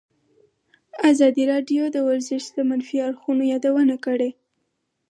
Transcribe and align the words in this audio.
ازادي 1.11 1.43
راډیو 1.51 1.83
د 1.91 1.97
ورزش 2.07 2.43
د 2.55 2.57
منفي 2.69 2.97
اړخونو 3.07 3.43
یادونه 3.53 3.95
کړې. 4.05 4.29